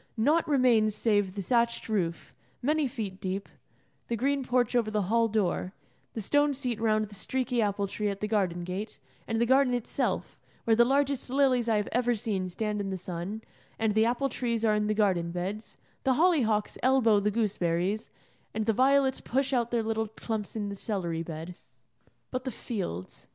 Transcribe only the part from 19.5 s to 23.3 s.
out their little clumps in the celery bed. But the fields.